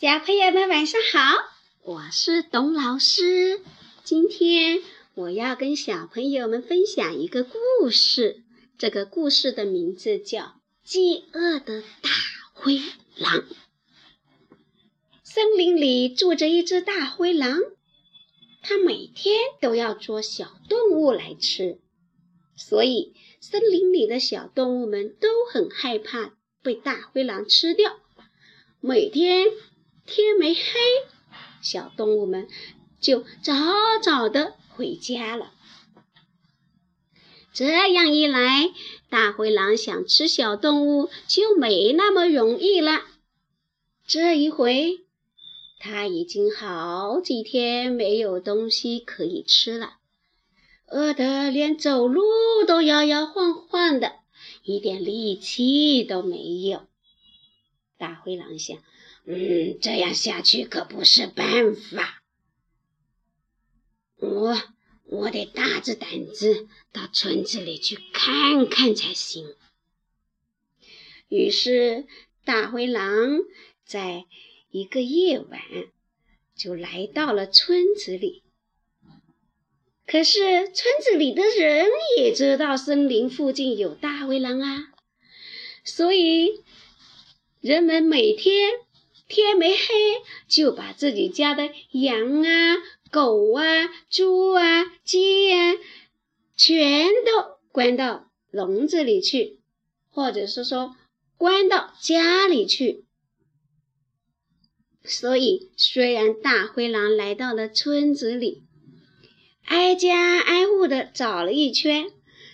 [0.00, 1.44] 小朋友们晚上好，
[1.82, 3.60] 我是董老师。
[4.02, 4.80] 今天
[5.12, 8.42] 我要跟小朋友们分享一个故事，
[8.78, 10.40] 这个故事的名字叫
[10.82, 12.08] 《饥饿的大
[12.54, 12.80] 灰
[13.14, 13.40] 狼》。
[15.22, 17.58] 森林里住着一只大灰狼，
[18.62, 21.78] 它每天都要捉小动物来吃，
[22.56, 23.12] 所以
[23.42, 27.98] 森林里的小动物们都很害怕被大灰狼吃掉。
[28.80, 29.48] 每天。
[30.06, 30.60] 天没黑，
[31.62, 32.48] 小动物们
[33.00, 33.54] 就早
[34.02, 35.52] 早的回家了。
[37.52, 38.70] 这样一来，
[39.08, 43.02] 大灰狼想吃小动物就没那么容易了。
[44.06, 45.00] 这一回，
[45.78, 49.94] 他已经好几天没有东西可以吃了，
[50.88, 52.22] 饿得连走路
[52.66, 54.12] 都摇摇晃晃的，
[54.62, 56.86] 一点力气都没有。
[57.98, 58.78] 大灰狼想。
[59.26, 62.22] 嗯，这样下去可不是办法。
[64.16, 64.60] 我
[65.04, 69.54] 我得大着胆子到村子里去看看才行。
[71.28, 72.06] 于是，
[72.44, 73.38] 大灰狼
[73.84, 74.24] 在
[74.70, 75.60] 一个夜晚
[76.56, 78.42] 就来到了村子里。
[80.06, 81.86] 可是，村子里的人
[82.18, 84.92] 也知道森林附近有大灰狼啊，
[85.84, 86.64] 所以
[87.60, 88.70] 人们每天。
[89.30, 89.86] 天没黑，
[90.48, 92.76] 就把自己家的羊啊、
[93.10, 95.74] 狗啊、猪啊、鸡啊，
[96.56, 99.60] 全都关到笼子里去，
[100.10, 100.96] 或者是说
[101.38, 103.06] 关到家里去。
[105.04, 108.64] 所以，虽然大灰狼来到了村子里，
[109.64, 112.10] 挨家挨户的找了一圈，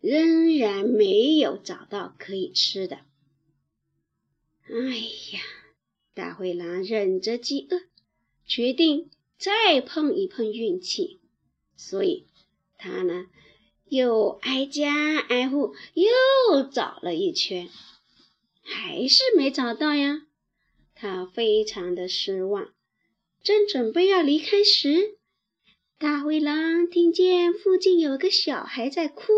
[0.00, 3.00] 仍然没有找到可以吃的。
[4.68, 4.96] 哎
[5.32, 5.59] 呀！
[6.20, 7.80] 大灰狼忍着饥饿，
[8.46, 11.18] 决定再碰一碰运气。
[11.78, 12.26] 所以，
[12.76, 13.24] 他呢
[13.88, 17.70] 又挨家挨户又找了一圈，
[18.60, 20.26] 还是没找到呀。
[20.94, 22.70] 他非常的失望，
[23.42, 25.16] 正准备要离开时，
[25.96, 29.32] 大灰狼听见附近有个小孩在哭，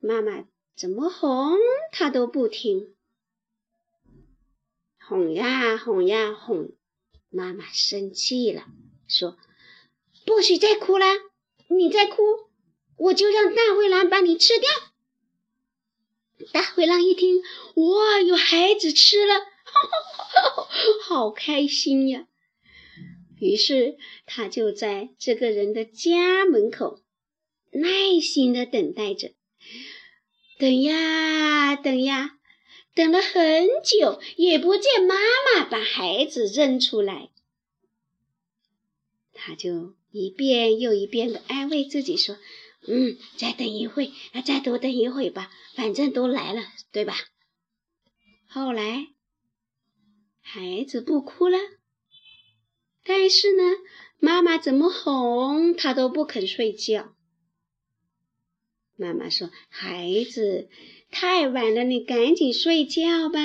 [0.00, 0.46] 妈妈
[0.76, 1.56] 怎么哄
[1.92, 2.94] 他都不听。
[5.08, 6.72] 哄呀哄呀哄，
[7.30, 8.66] 妈妈生气了，
[9.08, 9.38] 说
[10.26, 11.06] ：“不许再哭了！
[11.70, 12.22] 你再哭，
[12.98, 14.68] 我就让大灰狼把你吃掉。”
[16.52, 17.38] 大灰狼一听，
[17.74, 19.34] 哇，有孩子吃了，
[21.08, 22.26] 好开心呀！
[23.40, 23.96] 于是
[24.26, 27.00] 他就在这个人的家门口
[27.70, 29.32] 耐心的等待着，
[30.58, 32.37] 等呀等呀。
[32.98, 37.30] 等了很久，也不见妈妈把孩子扔出来，
[39.32, 42.38] 他就一遍又一遍的安慰自己说
[42.88, 44.10] ：“嗯，再等一会，
[44.44, 47.14] 再多等一会吧，反正都来了，对吧？”
[48.50, 49.06] 后来，
[50.40, 51.56] 孩子不哭了，
[53.04, 53.62] 但是呢，
[54.18, 57.14] 妈妈怎么哄他都不肯睡觉。
[58.98, 60.68] 妈妈说：“孩子。”
[61.10, 63.40] 太晚了，你赶紧睡觉吧，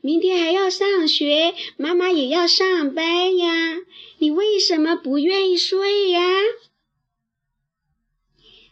[0.00, 3.76] 明天还要上学，妈妈也要上班呀。
[4.18, 6.20] 你为什么不愿意睡呀？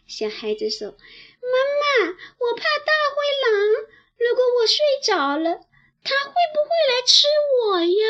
[0.05, 0.95] 小孩子说：“妈
[2.03, 5.61] 妈，我怕大灰狼，如果我睡着了，
[6.03, 7.27] 它会不会来吃
[7.61, 8.03] 我呀？”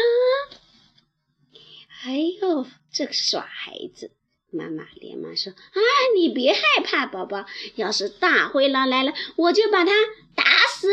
[2.06, 4.10] 哎呦，这个耍孩子！
[4.54, 5.80] 妈妈连忙说：“啊，
[6.16, 7.46] 你别害怕，宝宝。
[7.76, 9.92] 要是大灰狼来了，我就把它
[10.36, 10.88] 打死。”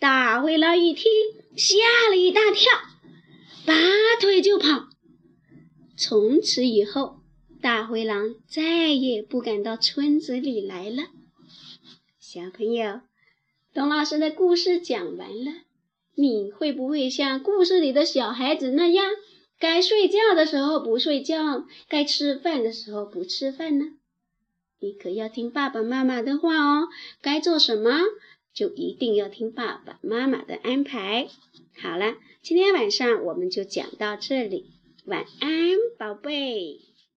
[0.00, 1.10] 大灰狼一听，
[1.56, 1.76] 吓
[2.08, 2.72] 了一大跳，
[3.66, 3.74] 拔
[4.20, 4.88] 腿就跑。
[5.96, 7.18] 从此以后，
[7.60, 11.04] 大灰狼再也不敢到村子里来了。
[12.20, 13.00] 小朋友，
[13.74, 15.52] 董老师的故事讲完了，
[16.14, 19.10] 你会不会像故事里的小孩子那样？
[19.58, 23.86] 该睡觉的时候不睡觉，该吃饭的时候不吃饭呢？
[24.80, 26.88] 你可要听爸爸妈妈的话哦。
[27.20, 27.90] 该做什么，
[28.54, 31.28] 就一定要听爸爸妈妈的安排。
[31.82, 34.66] 好了，今天晚上我们就讲到这里，
[35.04, 35.48] 晚安，
[35.98, 36.87] 宝贝。